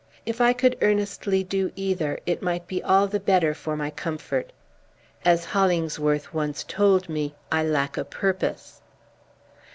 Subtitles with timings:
[0.25, 4.51] If I could earnestly do either, it might be all the better for my comfort.
[5.23, 8.81] As Hollingsworth once told me, I lack a purpose.